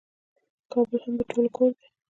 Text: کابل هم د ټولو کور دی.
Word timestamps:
کابل 0.71 0.99
هم 1.03 1.13
د 1.19 1.21
ټولو 1.29 1.49
کور 1.57 1.71
دی. 1.77 1.87